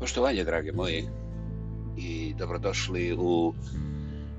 [0.00, 1.08] Poštovanje, drage moji,
[1.96, 3.54] i dobrodošli u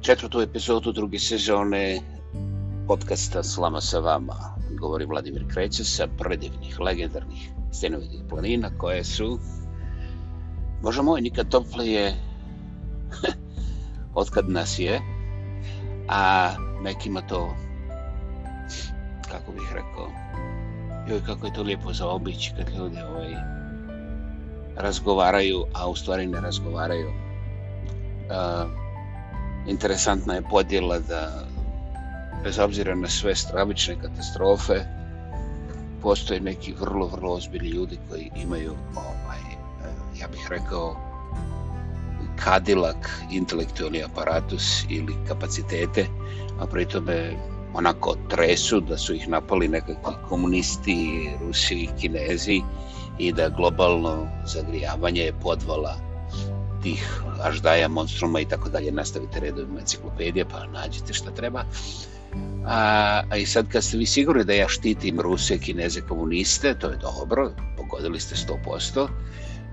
[0.01, 2.01] četvrtu epizodu druge sezone
[2.87, 4.35] podcasta Slama sa vama.
[4.79, 9.39] Govori Vladimir Kreća sa predivnih, legendarnih stenovitih planina koje su,
[10.81, 12.13] možda moj, nikad toplije
[14.15, 15.01] otkad nas je,
[16.09, 16.49] a
[16.81, 17.55] nekima to,
[19.31, 20.09] kako bih rekao,
[21.13, 23.33] joj, kako je to lijepo za obići kad ljudi ovaj,
[24.75, 27.07] razgovaraju, a u stvari ne razgovaraju.
[27.09, 28.69] Uh,
[29.67, 31.43] interesantna je podjela da
[32.43, 34.73] bez obzira na sve stravične katastrofe
[36.01, 39.41] postoje neki vrlo, vrlo ozbiljni ljudi koji imaju ovaj,
[40.21, 40.95] ja bih rekao
[42.43, 46.05] kadilak, intelektualni aparatus ili kapacitete,
[46.59, 47.37] a pri tome
[47.73, 52.61] onako tresu da su ih napali nekakvi komunisti, Rusi i Kinezi
[53.19, 55.95] i da globalno zagrijavanje je podvala
[56.83, 58.91] tih aždaja, monstruma i tako dalje.
[58.91, 61.63] Nastavite redovima enciklopedije pa nađite šta treba.
[62.65, 66.87] A, a i sad kad ste vi sigurni da ja štitim Ruse, Kineze, komuniste, to
[66.87, 69.07] je dobro, pogodili ste 100%.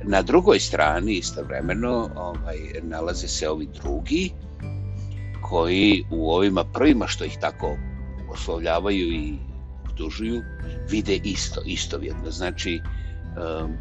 [0.04, 4.30] Na drugoj strani istovremeno ovaj, nalaze se ovi drugi
[5.42, 7.76] koji u ovima prvima što ih tako
[8.32, 9.34] oslovljavaju i
[9.84, 10.42] optužuju
[10.90, 12.30] vide isto, istovjetno.
[12.30, 13.76] Znači, um,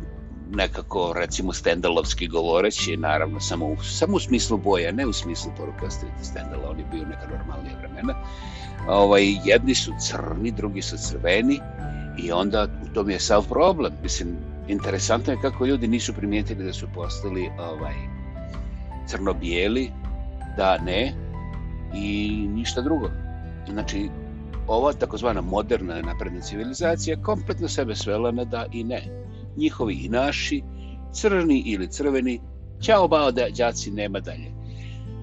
[0.51, 5.89] nekako, recimo, stendalovski govoreći, naravno, samo u, samo u smislu boja, ne u smislu poruka
[5.89, 8.13] Stendala, stendala, oni bio neka normalnija vremena.
[8.87, 11.59] Ovaj, jedni su crni, drugi su crveni
[12.17, 13.93] i onda u tom je sav problem.
[14.03, 17.95] Mislim, interesantno je kako ljudi nisu primijetili da su postali ovaj,
[19.07, 19.91] crno-bijeli,
[20.57, 21.13] da ne,
[21.95, 23.09] i ništa drugo.
[23.69, 24.09] Znači,
[24.69, 29.03] ova takozvana moderna napredna civilizacija kompletno sebe svela na da i ne.
[29.57, 30.63] Njihovi i naši,
[31.11, 32.39] crni ili crveni,
[32.81, 34.51] ćao bao da đaci nema dalje.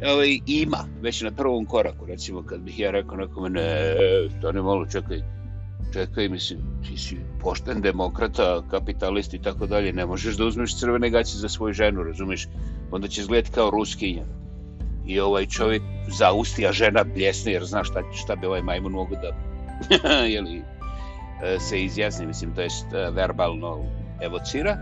[0.00, 3.94] Evo ima, već na prvom koraku, recimo kad bih ja rekao nekome, ne,
[4.42, 5.20] to ne malo, čekaj,
[5.92, 11.10] čekaj, mislim, ti si pošten demokrata, kapitalist i tako dalje, ne možeš da uzmeš crvene
[11.10, 12.48] gaće za svoju ženu, razumiješ?
[12.90, 14.24] Onda će izgledati kao ruskinja.
[15.06, 19.14] I ovaj čovjek zausti, a žena bljesne, jer zna šta, šta bi ovaj majmun mogu
[19.14, 19.32] da
[20.34, 20.62] jeli,
[21.42, 23.84] e, se izjasni, mislim, to jest e, verbalno
[24.20, 24.76] evocira.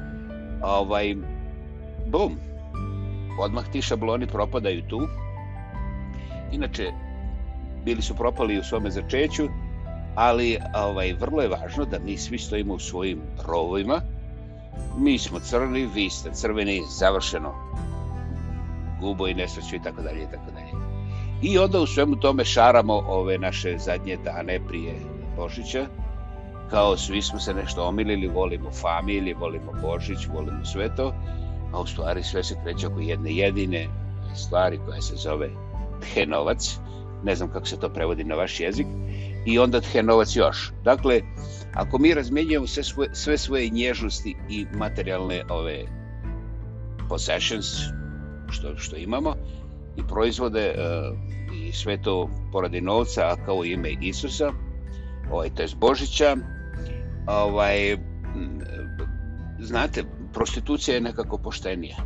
[0.63, 1.17] Ovaj,
[2.07, 2.39] bum,
[3.41, 5.09] odmah ti šabloni propadaju tu.
[6.53, 6.93] Inače,
[7.85, 9.49] bili su propali u svome začeću,
[10.15, 14.01] ali ovaj vrlo je važno da mi svi stojimo u svojim rovovima.
[14.99, 17.55] Mi smo crni, vi ste crveni, završeno.
[19.05, 20.85] Gubo i nesreću i tako dalje i tako dalje.
[21.43, 24.95] I onda u svemu tome šaramo ove naše zadnje dane prije
[25.37, 25.87] Božića.
[26.71, 31.13] Kao svi smo se nešto omilili, volimo familije, volimo Božić, volimo sve to.
[31.73, 33.89] A u stvari sve se kreće oko jedne jedine
[34.35, 35.51] stvari koja se zove
[36.01, 36.79] Tchenovac.
[37.25, 38.87] Ne znam kako se to prevodi na vaš jezik
[39.47, 40.73] i onda Tchenovac još.
[40.85, 41.21] Dakle,
[41.75, 45.85] ako mi razmjenjujemo sve svoje, sve svoje nježnosti i materijalne ove
[47.09, 47.67] possessions
[48.55, 49.35] što, što imamo
[49.97, 50.75] i proizvode e,
[51.55, 54.53] i sve to poradi novca, a kao ime Isusa,
[55.31, 56.37] ovaj, to je Božića,
[57.27, 57.97] ovaj,
[59.59, 61.97] znate, prostitucija je nekako poštenija.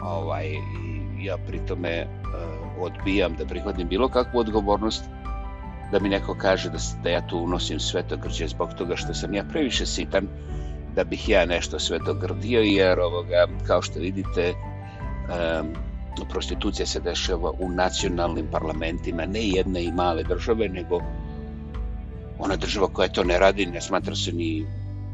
[0.00, 0.52] Ovaj,
[1.20, 5.04] ja pritome uh, e, odbijam da prihvatim bilo kakvu odgovornost
[5.92, 9.34] da mi neko kaže da, da ja tu unosim sve grđe zbog toga što sam
[9.34, 10.28] ja previše sitan
[10.94, 14.54] da bih ja nešto sveto grdio jer ovoga, kao što vidite
[16.30, 21.00] prostitucija se dešava u nacionalnim parlamentima ne jedne i male države nego
[22.38, 24.66] ona država koja to ne radi ne smatra se ni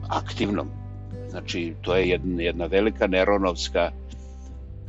[0.09, 0.69] aktivnom
[1.31, 3.91] znači to je jedna, jedna velika neronovska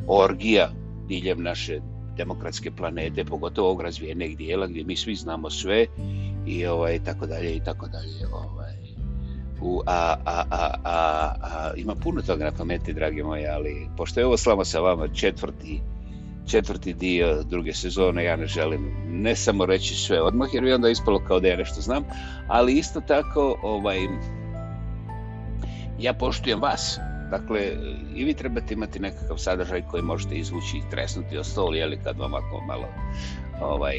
[0.08, 0.70] orgija
[1.08, 1.80] diljem naše
[2.18, 5.86] demokratske planete, pogotovo ovog razvijenih dijela gdje mi svi znamo sve
[6.46, 8.28] i ovaj tako dalje i tako dalje.
[8.34, 8.67] Ovaj.
[9.68, 14.20] U, a, a, a, a, a, ima puno toga na pameti, dragi moji, ali pošto
[14.20, 15.82] je ovo slamo sa vama četvrti,
[16.48, 20.90] četvrti dio druge sezone, ja ne želim ne samo reći sve odmah, jer bi onda
[20.90, 22.04] ispalo kao da ja nešto znam,
[22.48, 24.00] ali isto tako ovaj,
[26.00, 27.00] ja poštujem vas,
[27.32, 27.60] Dakle,
[28.16, 32.18] i vi trebate imati nekakav sadržaj koji možete izvući i tresnuti o stol, jeli kad
[32.18, 32.88] vam ako malo
[33.62, 33.96] ovaj,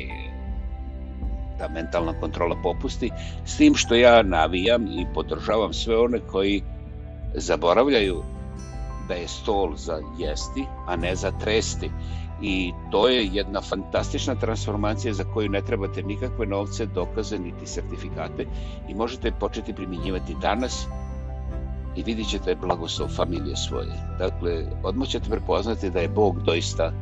[1.58, 3.10] ta mentalna kontrola popusti.
[3.44, 6.62] S tim što ja navijam i podržavam sve one koji
[7.34, 8.22] zaboravljaju
[9.08, 11.90] da je stol za jesti, a ne za tresti.
[12.42, 18.46] I to je jedna fantastična transformacija za koju ne trebate nikakve novce, dokaze, niti sertifikate
[18.88, 20.86] i možete početi primjenjivati danas
[21.96, 23.88] i vidit ćete blagoslov familije svoje.
[24.18, 26.92] Dakle, odmah ćete prepoznati da je Bog doista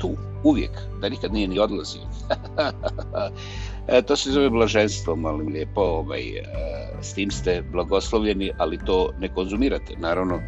[0.00, 0.10] tu,
[0.44, 0.70] uvijek,
[1.00, 2.00] da nikad nije ni odlazio.
[3.88, 6.44] e, to se zove blaženstvo, molim lijepo, ovaj, e,
[7.00, 10.40] s tim ste blagoslovljeni, ali to ne konzumirate, naravno,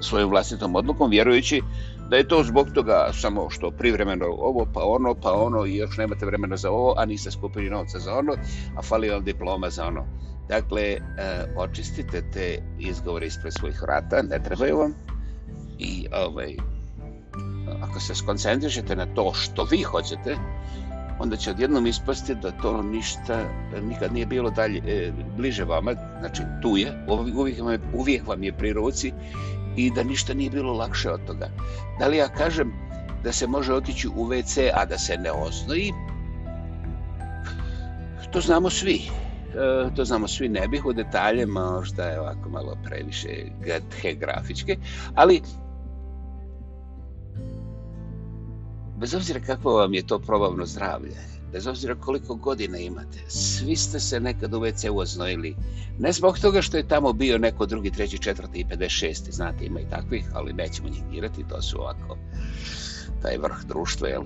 [0.00, 1.62] svojom vlastitom odlukom, vjerujući
[2.10, 5.96] da je to zbog toga samo što privremeno ovo, pa ono, pa ono, i još
[5.96, 8.32] nemate vremena za ovo, a niste skupili novca za ono,
[8.76, 10.04] a fali vam diploma za ono.
[10.48, 10.98] Dakle, e,
[11.56, 14.94] očistite te izgovore ispred svojih vrata, ne trebaju vam,
[15.78, 16.56] i ovaj,
[17.82, 20.36] ako se skoncentrišete na to što vi hoćete,
[21.18, 23.40] onda će odjednom ispasti da to ništa
[23.82, 28.42] nikad nije bilo dalje, e, bliže vama, znači tu je, uvijek vam je, uvijek vam
[28.42, 29.12] je pri ruci
[29.76, 31.48] i da ništa nije bilo lakše od toga.
[31.98, 32.72] Da li ja kažem
[33.24, 35.92] da se može otići u WC, a da se ne oznoji?
[38.30, 39.02] To znamo svi.
[39.54, 43.28] E, to znamo svi, ne bih u detalje, možda je ovako malo previše
[44.20, 44.76] grafičke,
[45.14, 45.42] ali
[48.96, 51.16] bez obzira kako vam je to probavno zdravlje,
[51.52, 55.56] bez obzira koliko godina imate, svi ste se nekad u WC oznojili.
[55.98, 59.30] Ne zbog toga što je tamo bio neko drugi, treći, četvrti i 56.
[59.30, 62.16] Znate, ima i takvih, ali nećemo njih dirati, to su ovako
[63.22, 64.22] taj vrh društva, jel?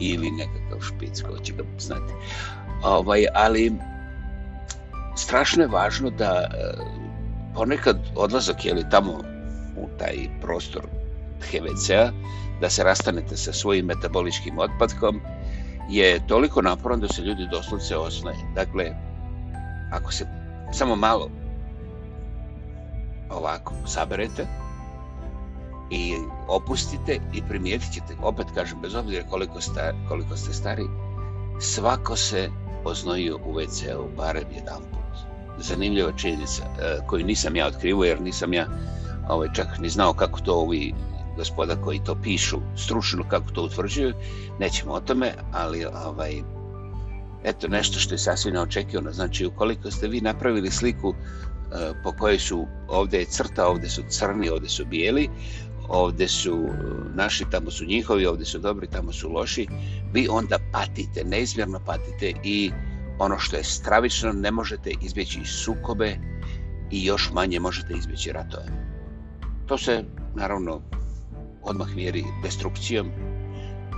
[0.00, 2.12] Ili nekakav špic, ko će ga znati.
[2.84, 3.72] Ovaj, ali
[5.16, 6.58] strašno je važno da eh,
[7.54, 9.12] ponekad odlazak, jel, tamo
[9.76, 10.82] u taj prostor
[11.40, 12.12] HVC-a,
[12.60, 15.20] da se rastanete sa svojim metaboličkim otpadkom,
[15.88, 18.36] je toliko naporan da se ljudi doslovce osnoje.
[18.54, 18.84] Dakle,
[19.92, 20.26] ako se
[20.72, 21.30] samo malo
[23.30, 24.46] ovako saberete
[25.90, 26.14] i
[26.48, 30.84] opustite i primijetit ćete, opet kažem, bez obzira koliko, sta, koliko ste stari,
[31.60, 32.50] svako se
[32.84, 34.98] oznojio u WC-u barem jedan put.
[35.58, 38.66] Zanimljiva činjenica e, koju nisam ja otkrivo jer nisam ja
[39.28, 40.94] ovaj, čak ni znao kako to ovi
[41.38, 44.14] gospoda koji to pišu stručno kako to utvrđuju,
[44.58, 46.42] nećemo o tome, ali ovaj,
[47.44, 49.12] eto nešto što je sasvim neočekivano.
[49.12, 54.02] Znači, ukoliko ste vi napravili sliku eh, po kojoj su, ovdje je crta, ovdje su
[54.08, 55.28] crni, ovdje su bijeli,
[55.88, 56.74] ovdje su eh,
[57.14, 59.66] naši, tamo su njihovi, ovdje su dobri, tamo su loši,
[60.12, 62.70] vi onda patite, neizmjerno patite i
[63.18, 66.16] ono što je stravično, ne možete izbjeći sukobe
[66.90, 68.66] i još manje možete izbjeći ratove.
[69.66, 70.82] To se, naravno,
[71.68, 73.10] odmah mjeri destrukcijom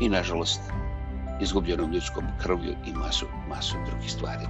[0.03, 0.61] i, nažalost,
[1.41, 4.47] izgubljenom ljudskom krvlju i masu, masu drugih stvari.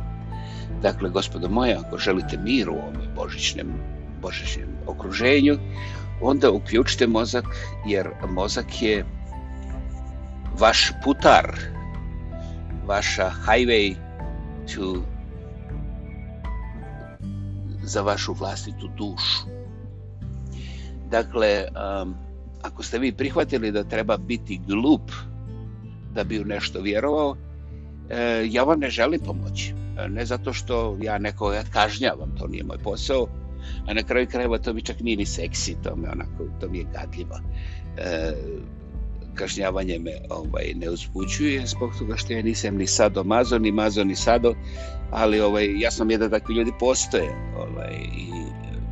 [0.83, 3.67] Dakle, gospodo moja, ako želite mir u ovom božićnem,
[4.23, 5.59] božićnem okruženju,
[6.23, 7.45] onda uključite mozak,
[7.87, 9.05] jer mozak je
[10.59, 11.57] vaš putar,
[12.87, 13.97] vaša highway
[14.75, 15.03] to
[17.83, 19.47] za vašu vlastitu dušu.
[21.11, 21.67] Dakle,
[22.03, 22.30] um,
[22.63, 25.11] ako ste vi prihvatili da treba biti glup
[26.15, 27.37] da bi u nešto vjerovao,
[28.11, 29.75] e, ja vam ne želim pomoći.
[29.99, 33.27] E, ne zato što ja nekoga kažnjavam, to nije moj posao,
[33.87, 36.79] a na kraju krajeva to mi čak nije ni seksi, to mi, onako, to mi
[36.79, 37.41] je gadljivo.
[37.97, 38.33] E,
[39.35, 44.05] kažnjavanje me ovaj, ne uzbuđuje zbog toga što ja nisam ni sado mazo, ni mazo,
[44.05, 44.55] ni sado,
[45.11, 48.27] ali ovaj, ja sam jedan takvi ljudi postoje ovaj, i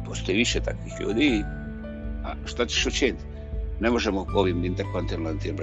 [0.06, 1.42] postoji više takvih ljudi
[2.24, 3.24] a šta ćeš učiniti?
[3.80, 5.56] Ne možemo ovim interkontinentalnim,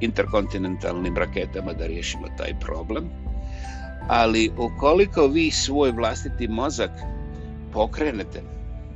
[0.00, 3.04] interkontinentalnim raketama da riješimo taj problem.
[4.08, 6.90] Ali ukoliko vi svoj vlastiti mozak
[7.72, 8.42] pokrenete,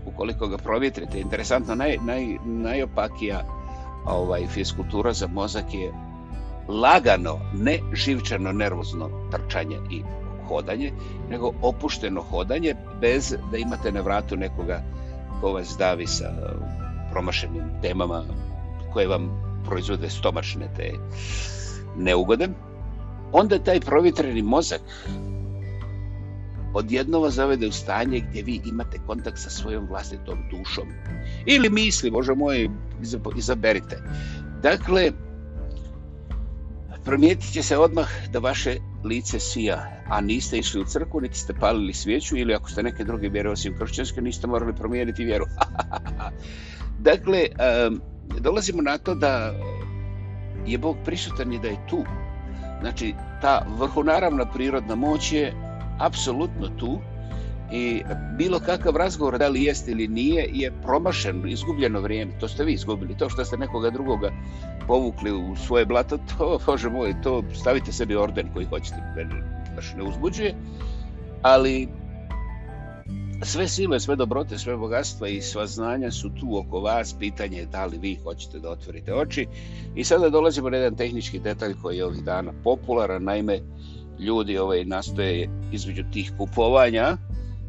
[0.06, 3.42] ukoliko ga provjetrite, interesantno, naj, naj, najopakija
[4.06, 5.92] ovaj, fiskultura za mozak je
[6.68, 10.02] lagano, ne živčano, nervozno trčanje i
[10.48, 10.92] hodanje,
[11.30, 14.82] nego opušteno hodanje bez da imate na vratu nekoga
[15.40, 16.30] ko vas davi sa
[17.10, 18.24] promašenim temama
[18.96, 19.28] koje vam
[19.66, 20.92] proizvode stomačne te
[21.96, 22.48] neugode,
[23.32, 24.80] onda taj provitreni mozak
[26.74, 30.88] odjedno vas zavede u stanje gdje vi imate kontakt sa svojom vlastitom dušom.
[31.46, 32.70] Ili misli, Bože moj,
[33.36, 33.98] izaberite.
[34.62, 35.12] Dakle,
[37.04, 41.54] promijetit će se odmah da vaše lice sija, a niste išli u crku, niti ste
[41.54, 45.44] palili svijeću, ili ako ste neke druge vjere osim kršćanske, niste morali promijeniti vjeru.
[47.10, 47.46] dakle,
[47.88, 48.00] um,
[48.40, 49.52] dolazimo na to da
[50.66, 52.04] je Bog prisutan i da je tu.
[52.80, 55.52] Znači, ta vrhunaravna prirodna moć je
[55.98, 56.98] apsolutno tu
[57.72, 58.02] i
[58.38, 62.38] bilo kakav razgovor, da li jeste ili nije, je promašen, izgubljeno vrijeme.
[62.40, 63.16] To ste vi izgubili.
[63.18, 64.30] To što ste nekoga drugoga
[64.86, 68.96] povukli u svoje blato, to, bože moj, to stavite sebi orden koji hoćete,
[69.76, 70.54] baš ne uzbuđuje.
[71.42, 71.88] Ali
[73.42, 77.14] sve sile, sve dobrote, sve bogatstva i sva znanja su tu oko vas.
[77.18, 79.46] Pitanje je da li vi hoćete da otvorite oči.
[79.94, 83.24] I sada dolazimo na jedan tehnički detalj koji je ovih dana popularan.
[83.24, 83.60] Naime,
[84.18, 87.16] ljudi ovaj, nastoje između tih kupovanja.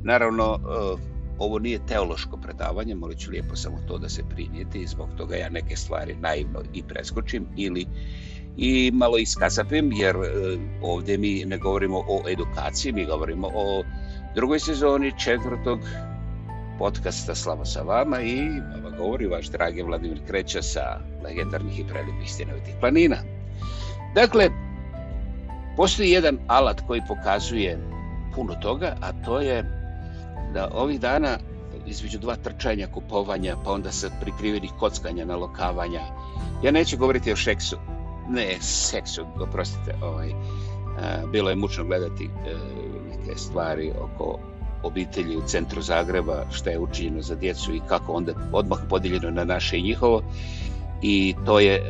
[0.03, 4.88] Naravno, eh, ovo nije teološko predavanje, molit ću lijepo samo to da se primijeti i
[4.88, 7.86] zbog toga ja neke stvari naivno i preskočim ili
[8.57, 13.83] i malo iskasapim, jer eh, ovdje mi ne govorimo o edukaciji, mi govorimo o
[14.38, 15.79] drugoj sezoni četvrtog
[16.79, 20.82] podcasta Slava sa vama i vama govori vaš dragi Vladimir Kreća sa
[21.24, 23.15] legendarnih i prelipih stjenovitih planina.
[24.15, 24.50] Dakle,
[25.77, 27.79] postoji jedan alat koji pokazuje
[28.36, 29.63] puno toga, a to je
[30.53, 31.38] da ovih dana
[31.86, 36.01] između dva trčanja, kupovanja, pa onda sa prikrivenih kockanja, nalokavanja,
[36.63, 37.77] ja neću govoriti o šeksu,
[38.29, 42.56] ne seksu, oprostite, ovaj, a, bilo je mučno gledati e,
[43.27, 44.39] neke stvari oko
[44.84, 49.43] obitelji u centru Zagreba, šta je učinjeno za djecu i kako onda odmah podijeljeno na
[49.43, 50.22] naše i njihovo.
[51.01, 51.81] I to je,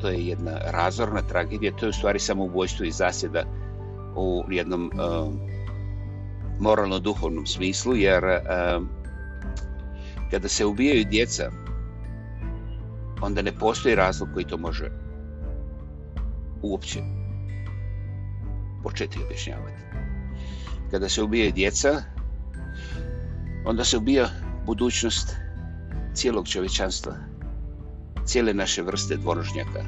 [0.00, 3.44] to je jedna razorna tragedija, to je u stvari samo ubojstvo i zasjeda
[4.16, 5.32] u jednom uh,
[6.60, 8.82] moralno-duhovnom smislu, jer uh,
[10.30, 11.50] kada se ubijaju djeca,
[13.20, 14.90] onda ne postoji razlog koji to može
[16.62, 17.00] uopće
[18.82, 19.82] početi objašnjavati
[20.92, 22.02] kada se ubije djeca,
[23.64, 24.28] onda se ubija
[24.66, 25.36] budućnost
[26.14, 27.12] cijelog čovječanstva,
[28.24, 29.84] cijele naše vrste dvorožnjaka,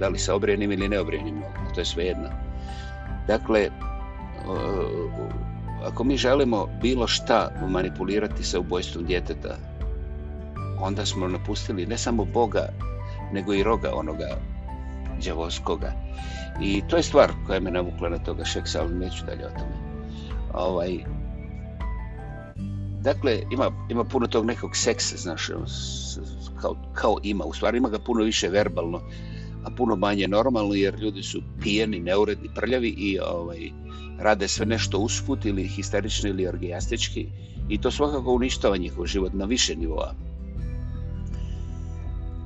[0.00, 1.42] da li sa obrijenim ili neobrijenim
[1.74, 2.28] to je sve jedno.
[3.26, 3.68] Dakle,
[5.84, 9.56] ako mi želimo bilo šta manipulirati sa ubojstvom djeteta,
[10.80, 12.68] onda smo napustili ne samo Boga,
[13.32, 14.28] nego i roga onoga
[15.20, 15.92] djavoskoga.
[16.62, 19.85] I to je stvar koja me navukla na toga šeksa, ali neću dalje o tome
[20.56, 20.98] ovaj
[23.02, 25.50] dakle ima ima puno tog nekog seksa znaš
[26.60, 29.00] kao kao ima u stvari ima ga puno više verbalno
[29.64, 33.70] a puno manje normalno jer ljudi su pijeni neuredni prljavi i ovaj
[34.18, 37.26] rade sve nešto usput ili histerično ili orgijastički
[37.68, 40.14] i to svakako uništava njihov život na više nivoa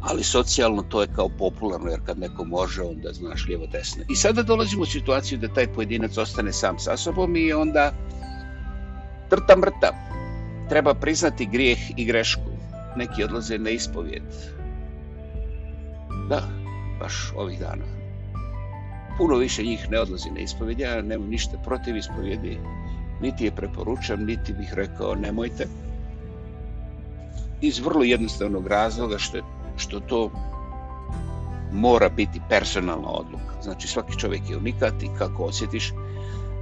[0.00, 4.04] ali socijalno to je kao popularno jer kad neko može onda znaš lijevo desno.
[4.08, 7.92] I sada dolazimo u situaciju da taj pojedinac ostane sam sa sobom i onda
[9.30, 9.92] trta mrta.
[10.68, 12.50] Treba priznati grijeh i grešku.
[12.96, 14.22] Neki odlaze na ispovjed.
[16.28, 16.42] Da
[17.00, 17.84] baš ovih dana.
[19.18, 20.80] Puno više njih ne odlazi na ispovjed.
[20.80, 22.58] Ja nemam ništa protiv ispovjedi.
[23.20, 25.66] Niti je preporučam niti bih rekao nemojte.
[27.60, 29.42] Iz vrlo jednostavnog razloga što je
[29.80, 30.30] što to
[31.72, 33.62] mora biti personalna odluka.
[33.62, 35.92] Znači svaki čovjek je unikat i kako osjetiš,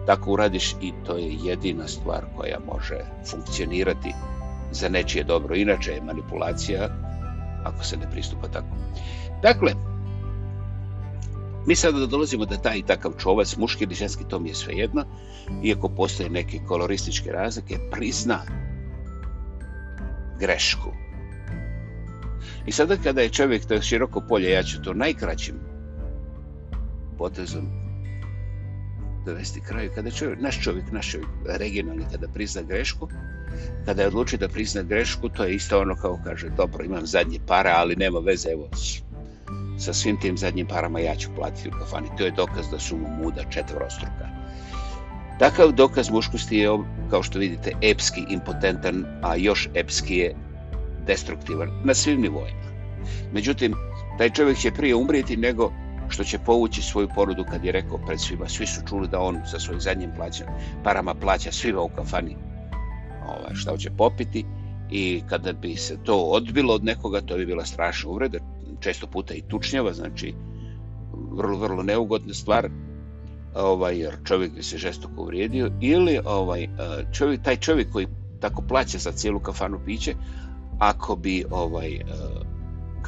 [0.07, 2.99] tako uradiš i to je jedina stvar koja može
[3.31, 4.15] funkcionirati
[4.71, 5.55] za nečije dobro.
[5.55, 6.89] Inače je manipulacija
[7.65, 8.77] ako se ne pristupa tako.
[9.43, 9.73] Dakle,
[11.67, 14.75] mi sada dolazimo da taj i takav čovac, muški ili ženski, to mi je sve
[14.75, 15.05] jedno,
[15.65, 18.39] iako postoje neke kolorističke razlike, prizna
[20.39, 21.08] grešku
[22.69, 25.55] I sada kada je čovjek to široko polje, ja ću to najkraćim
[27.19, 27.69] potezom
[29.27, 29.91] dovesti kraju.
[29.95, 33.09] Kada čovjek, naš čovjek, naš čovjek, regionalni, kada prizna grešku,
[33.85, 37.39] kada je odlučio da prizna grešku, to je isto ono kao kaže, dobro, imam zadnje
[37.47, 38.69] para, ali nema veze, evo,
[39.79, 42.09] sa svim tim zadnjim parama ja ću platiti u kafani.
[42.19, 44.29] To je dokaz da su mu muda četvrostruka.
[45.39, 46.79] Takav dokaz muškosti je,
[47.11, 50.35] kao što vidite, epski, impotentan, a još epski je
[51.07, 52.58] destruktivan na svim nivoima.
[53.33, 53.75] Međutim,
[54.19, 55.73] taj čovjek će prije umrijeti nego
[56.09, 58.49] što će povući svoju porudu kad je rekao pred svima.
[58.49, 60.45] Svi su čuli da on sa svojim zadnjim plaća,
[60.85, 62.37] parama plaća svima u kafani.
[63.27, 64.45] Ovaj, šta će popiti
[64.91, 68.39] i kada bi se to odbilo od nekoga, to bi bila strašna uvreda,
[68.81, 70.35] često puta i tučnjava, znači
[71.33, 72.69] vrlo, vrlo neugodna stvar,
[73.55, 76.69] ovaj, jer čovjek bi se žestoko uvrijedio, ili ovaj, eh,
[77.13, 78.07] čovjek, taj čovjek koji
[78.41, 80.15] tako plaća za cijelu kafanu piće,
[80.79, 82.05] ako bi ovaj eh,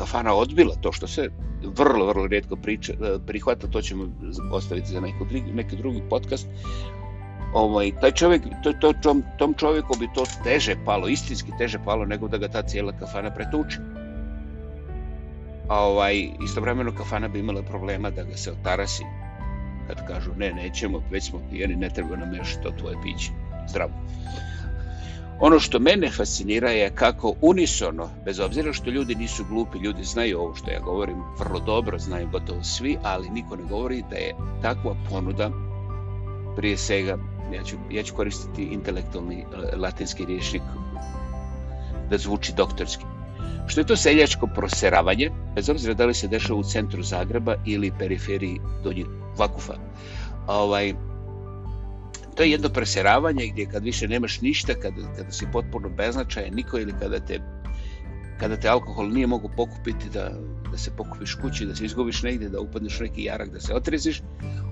[0.01, 1.29] kafana odbila to što se
[1.77, 4.09] vrlo, vrlo redko priča, e, prihvata, to ćemo
[4.53, 6.49] ostaviti za neko, neki drugi podcast,
[7.55, 12.05] ovaj, taj čovjek, to, to, tom, tom čovjeku bi to teže palo, istinski teže palo,
[12.05, 13.79] nego da ga ta cijela kafana pretuče.
[15.69, 19.05] A ovaj, istovremeno kafana bi imala problema da ga se otarasi,
[19.87, 23.31] kad kažu ne, nećemo, već smo pijeni, ne treba nam još to tvoje piće.
[23.69, 23.93] Zdravo.
[25.41, 30.41] Ono što mene fascinira je kako unisono, bez obzira što ljudi nisu glupi, ljudi znaju
[30.41, 34.35] ovo što ja govorim, vrlo dobro znaju gotovo svi, ali niko ne govori da je
[34.63, 35.51] takva ponuda
[36.57, 37.19] prije svega
[37.55, 40.63] ja ću, ja ću koristiti intelektualni e, latinski rječnik
[42.11, 43.05] da zvuči doktorski.
[43.67, 47.93] Što je to seljačko proseravanje, bez obzira da li se dešava u centru Zagreba ili
[47.99, 49.07] periferiji Donjeg
[49.39, 49.75] Vakufa.
[50.47, 50.95] Ovaj,
[52.41, 56.79] to je jedno preseravanje gdje kad više nemaš ništa, kada, kada si potpuno beznačajan, niko
[56.79, 57.41] ili kada te
[58.39, 60.31] kada te alkohol nije mogu pokupiti da,
[60.71, 64.23] da se pokupiš kući, da se izgubiš negdje, da upadneš neki jarak, da se otreziš,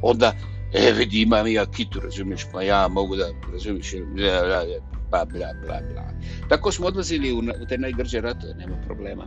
[0.03, 0.33] onda,
[0.75, 5.25] e, vidi, imam ja kitu, razumiješ, pa ja mogu da, razumiješ, bla, bla, bla, pa
[5.25, 6.11] bla, bla, bla.
[6.49, 9.27] Tako smo odlazili u, u te najgrđe ratove, nema problema.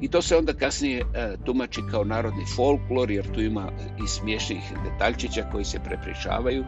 [0.00, 3.72] I to se onda kasnije e, tumači kao narodni folklor, jer tu ima
[4.04, 6.64] i smiješnih detaljčića koji se prepričavaju.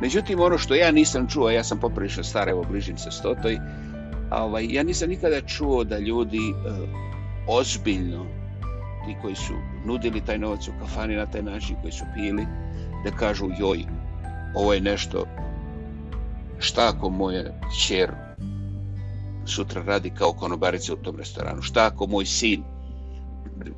[0.00, 3.58] Međutim, ono što ja nisam čuo, ja sam poprilično star, evo bližim se stotoj,
[4.30, 6.88] ovaj, ja nisam nikada čuo da ljudi uh,
[7.48, 8.26] ozbiljno,
[9.06, 12.46] ti koji su nudili taj novac u kafani na taj način, koji su pili,
[13.04, 13.84] da kažu joj,
[14.54, 15.24] ovo je nešto,
[16.58, 18.10] šta ako moje čer
[19.46, 22.62] sutra radi kao konobarica u tom restoranu, šta ako moj sin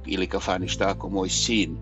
[0.06, 1.76] ili kafani, šta ako moj sin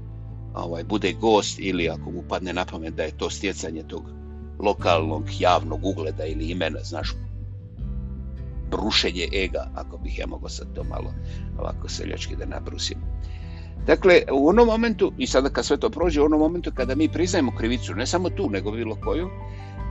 [0.55, 4.03] ovaj, bude gost ili ako mu padne na pamet da je to stjecanje tog
[4.59, 7.15] lokalnog javnog ugleda ili imena, znaš,
[8.71, 11.13] brušenje ega, ako bih ja mogao sad to malo
[11.59, 12.99] ovako seljački da nabrusim.
[13.87, 17.09] Dakle, u onom momentu, i sada kad sve to prođe, u onom momentu kada mi
[17.09, 19.29] priznajemo krivicu, ne samo tu, nego bilo koju,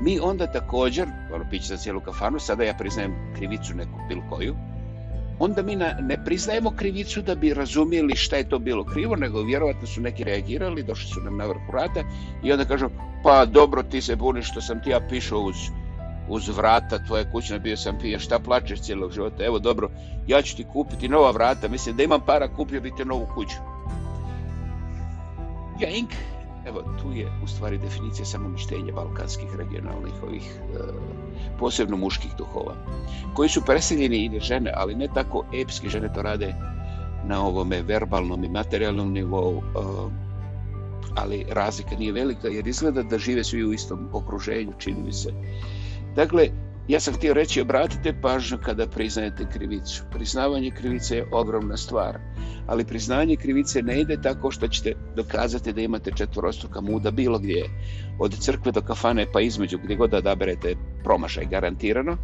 [0.02, 4.56] mi onda također, ono piće za cijelu kafanu, sada ja priznajem krivicu neku bilo koju,
[5.40, 9.42] onda mi na, ne priznajemo krivicu da bi razumijeli šta je to bilo krivo, nego
[9.42, 12.04] vjerovatno su neki reagirali, došli su nam na vrhu rata
[12.44, 12.90] i onda kažu,
[13.24, 15.56] pa dobro ti se buniš što sam ti ja pišao uz
[16.30, 19.90] uz vrata tvoje kućne, bio sam pijen, šta plačeš cijelog života, evo dobro,
[20.28, 23.56] ja ću ti kupiti nova vrata, mislim da imam para, kupio bi te novu kuću.
[25.80, 26.10] Ja, Ink,
[26.68, 30.80] evo, tu je u stvari definicija samomištenja balkanskih regionalnih ovih e,
[31.60, 32.76] posebno muških duhova,
[33.34, 36.54] koji su preseljeni i žene, ali ne tako epski žene to rade
[37.26, 39.62] na ovome verbalnom i materijalnom nivou, e,
[41.16, 45.34] ali razlika nije velika, jer izgleda da žive svi u istom okruženju, čini mi se.
[46.16, 46.50] Dakle,
[46.88, 50.04] ja sam htio reći, obratite pažnju kada priznajete krivicu.
[50.12, 52.20] Priznavanje krivice je ogromna stvar,
[52.68, 57.70] ali priznanje krivice ne ide tako što ćete dokazati da imate četvorostruka muda bilo gdje,
[58.20, 62.18] od crkve do kafane pa između gdje god da odaberete promašaj garantirano.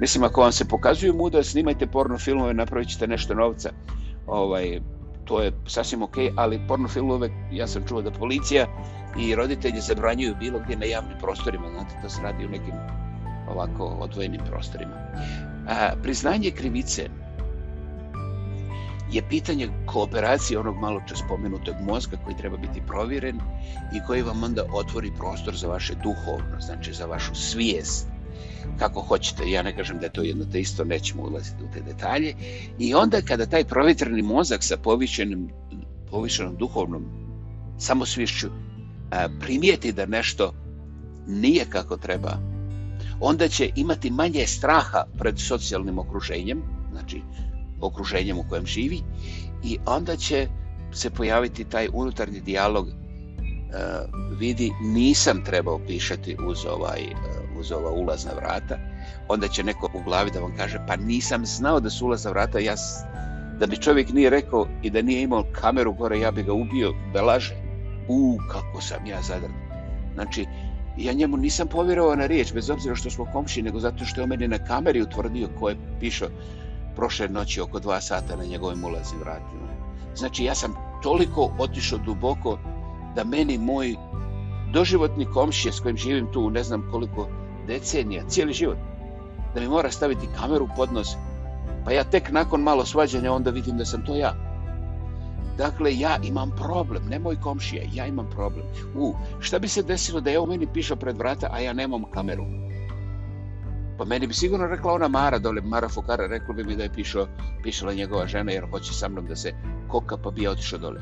[0.00, 3.70] Mislim, ako vam se pokazuju muda, snimajte porno filmove, napravit ćete nešto novca.
[4.26, 4.80] Ovaj,
[5.24, 8.66] to je sasvim ok, ali porno filmove, ja sam čuo da policija
[9.20, 12.74] i roditelji zabranjuju bilo gdje na javnim prostorima, znate, to se radi u nekim
[13.48, 14.96] ovako odvojenim prostorima.
[15.68, 17.08] A, priznanje krivice
[19.12, 23.36] je pitanje kooperacije onog malo čas spomenutog mozga koji treba biti provjeren
[23.94, 28.08] i koji vam onda otvori prostor za vaše duhovno, znači za vašu svijest,
[28.78, 29.50] kako hoćete.
[29.50, 32.34] Ja ne kažem da je to jedno te isto, nećemo ulaziti u te detalje.
[32.78, 35.48] I onda kada taj provjetreni mozak sa povišenim,
[36.10, 37.04] povišenom duhovnom
[37.78, 38.48] samosvišću
[39.40, 40.52] primijeti da nešto
[41.26, 42.38] nije kako treba,
[43.20, 47.22] onda će imati manje straha pred socijalnim okruženjem, znači
[47.80, 49.02] okruženjem u kojem živi,
[49.64, 50.48] i onda će
[50.92, 52.94] se pojaviti taj unutarnji dijalog uh,
[54.38, 58.78] vidi nisam trebao pišati uz ovaj uh, uz ova ulazna vrata
[59.28, 62.58] onda će neko u glavi da vam kaže pa nisam znao da su ulazna vrata
[62.58, 62.74] ja
[63.58, 66.92] da bi čovjek nije rekao i da nije imao kameru gore ja bi ga ubio
[67.12, 67.54] da laže.
[68.08, 69.52] U kako sam ja zadrt.
[70.14, 70.46] Znači
[70.96, 74.22] ja njemu nisam povjerovao na riječ, bez obzira što smo komši, nego zato što je
[74.22, 76.28] on meni na kameri utvrdio ko je pišao
[76.96, 79.74] prošle noći oko dva sata na njegovim ulazim vratima.
[80.16, 82.58] Znači, ja sam toliko otišao duboko
[83.14, 83.96] da meni moj
[84.72, 87.28] doživotni komšije s kojim živim tu, ne znam koliko
[87.66, 88.76] decenija, cijeli život,
[89.54, 91.08] da mi mora staviti kameru pod nos,
[91.84, 94.43] pa ja tek nakon malo svađanja onda vidim da sam to ja.
[95.58, 98.66] Dakle, ja imam problem, ne moj komšija, ja imam problem.
[98.94, 102.04] U, šta bi se desilo da je ovo meni pišao pred vrata, a ja nemam
[102.10, 102.44] kameru?
[103.98, 106.92] Pa meni bi sigurno rekla ona Mara dole, Mara Fukara, rekla bi mi da je
[106.92, 107.26] pišao,
[107.62, 109.52] pišala njegova žena jer hoće sa mnom da se
[109.88, 111.00] koka, pa bi ja otišao dole.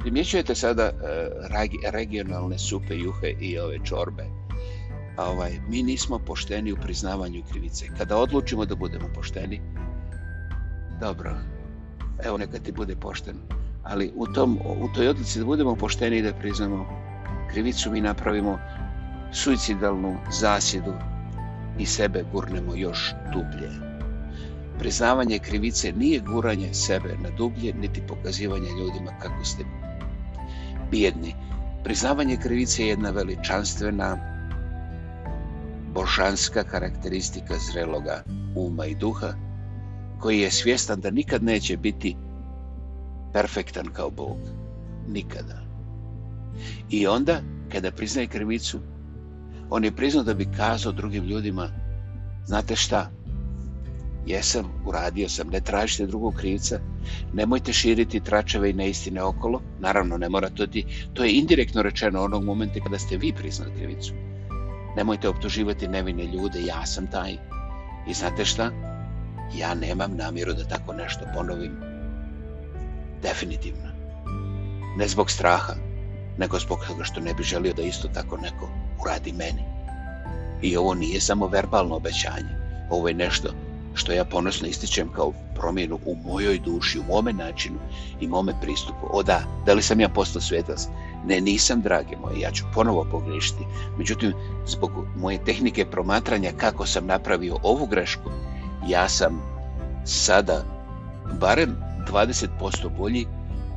[0.00, 4.24] Primjećujete sada uh, regionalne supe, juhe i ove čorbe.
[5.16, 7.86] A Ovaj, mi nismo pošteni u priznavanju krivice.
[7.98, 9.60] Kada odlučimo da budemo pošteni,
[11.00, 11.36] dobro,
[12.24, 13.36] evo neka ti bude pošten.
[13.84, 16.86] Ali u, tom, u toj odlici da budemo pošteni i da priznamo
[17.50, 18.58] krivicu, mi napravimo
[19.32, 20.92] suicidalnu zasjedu
[21.78, 23.70] i sebe gurnemo još dublje.
[24.78, 29.64] Priznavanje krivice nije guranje sebe na dublje, niti pokazivanje ljudima kako ste
[30.90, 31.34] bijedni.
[31.84, 34.16] Priznavanje krivice je jedna veličanstvena
[35.94, 38.22] božanska karakteristika zreloga
[38.56, 39.32] uma i duha,
[40.20, 42.16] koji je svjestan da nikad neće biti
[43.32, 44.36] perfektan kao Bog.
[45.08, 45.62] Nikada.
[46.90, 47.40] I onda,
[47.72, 48.80] kada priznaje krivicu,
[49.70, 51.68] on je priznao da bi kazao drugim ljudima,
[52.46, 53.10] znate šta,
[54.26, 56.80] jesam, uradio sam, ne tražite drugog krivca,
[57.32, 62.22] nemojte širiti tračeve i neistine okolo, naravno ne mora to ti, to je indirektno rečeno
[62.22, 64.12] onog momenta kada ste vi priznali krivicu.
[64.96, 67.32] Nemojte optuživati nevine ljude, ja sam taj.
[68.08, 68.95] I znate šta?
[69.54, 71.76] Ja nemam namjeru da tako nešto ponovim.
[73.22, 73.88] Definitivno.
[74.96, 75.74] Ne zbog straha,
[76.38, 78.68] nego zbog toga što ne bi želio da isto tako neko
[79.02, 79.62] uradi meni.
[80.62, 82.56] I ovo nije samo verbalno obećanje.
[82.90, 83.48] Ovo je nešto
[83.94, 87.78] što ja ponosno ističem kao promjenu u mojoj duši, u mome načinu
[88.20, 89.06] i mome pristupu.
[89.10, 90.88] O da, da li sam ja postao svetac?
[91.26, 93.64] Ne, nisam, drage moje, ja ću ponovo pogrešiti.
[93.98, 94.32] Međutim,
[94.66, 98.30] zbog moje tehnike promatranja kako sam napravio ovu grešku,
[98.88, 99.42] ja sam
[100.04, 100.64] sada
[101.40, 101.76] barem
[102.08, 102.48] 20%
[102.98, 103.26] bolji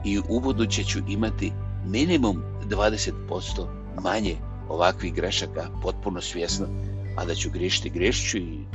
[0.06, 1.52] i u buduće ću imati
[1.86, 3.12] minimum 20%
[4.04, 4.36] manje
[4.70, 6.66] ovakvih grešaka, potpuno svjesno,
[7.18, 8.66] a da ću grešiti, grešću i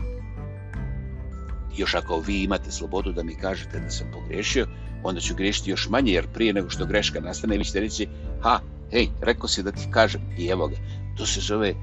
[1.77, 4.67] još ako vi imate slobodu da mi kažete da sam pogrešio,
[5.03, 8.09] onda ću grešiti još manje, jer prije nego što greška nastane, vi ćete reći,
[8.41, 10.77] ha, hej, rekao si da ti kažem, i evo ga,
[11.17, 11.75] to se zove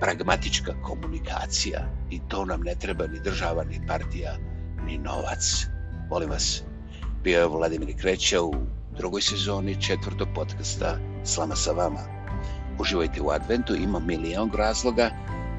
[0.00, 1.80] pragmatička komunikacija.
[2.10, 4.36] I to nam ne treba ni država, ni partija,
[4.86, 5.66] ni novac.
[6.10, 6.62] Molim vas,
[7.24, 8.54] bio je Vladimir Kreća u
[8.98, 12.00] drugoj sezoni četvrtog podcasta Slama sa vama.
[12.78, 15.10] Uživajte u adventu, ima milijon razloga,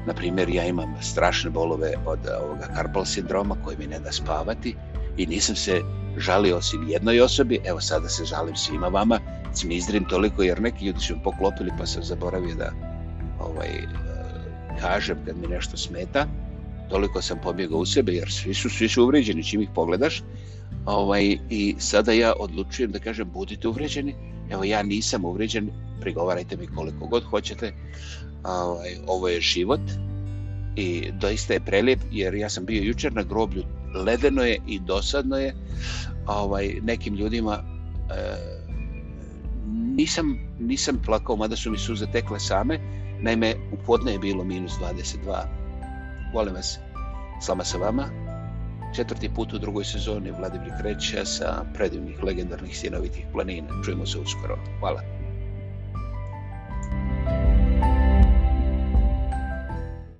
[0.06, 4.12] Na primjer, ja imam strašne bolove od eh, ovoga karpal sindroma koji mi ne da
[4.12, 4.76] spavati
[5.16, 5.80] i nisam se
[6.16, 9.20] žalio osim jednoj osobi, evo sada se žalim svima vama,
[9.54, 12.72] cmizdrim toliko jer neki ljudi su mi poklopili pa sam zaboravio da
[13.40, 13.68] ovaj,
[14.80, 16.26] kažem kad mi nešto smeta,
[16.90, 20.22] toliko sam pobjegao u sebe jer svi su, svi su uvređeni čim ih pogledaš.
[20.86, 24.14] Ovaj, i sada ja odlučujem da kažem budite uvređeni,
[24.50, 27.72] evo ja nisam uvređen, prigovarajte mi koliko god hoćete,
[28.44, 29.80] ovaj, ovo je život
[30.76, 33.62] i doista je prelijep jer ja sam bio jučer na groblju
[33.94, 35.54] ledeno je i dosadno je.
[36.26, 38.60] Ovaj, nekim ljudima e,
[39.96, 44.72] nisam, nisam plakao mada su mi suze tekle same naime u podne je bilo minus
[44.72, 45.60] 22
[46.34, 46.78] volim vas.
[47.40, 48.04] Slama sa vama.
[48.96, 53.68] Četvrti put u drugoj sezoni Vladimir Kreća sa predivnih legendarnih sinovitih planina.
[53.84, 54.58] Čujemo se uskoro.
[54.80, 55.19] Hvala.